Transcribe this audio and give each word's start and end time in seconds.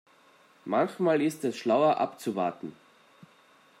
Manchmal 0.65 1.21
ist 1.21 1.43
es 1.43 1.55
schlauer 1.57 1.99
abzuwarten. 1.99 2.73